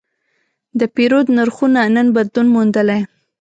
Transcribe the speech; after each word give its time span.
د 0.79 0.81
پیرود 0.95 1.27
نرخونه 1.37 1.79
نن 1.95 2.07
بدلون 2.15 2.47
موندلی. 2.55 2.99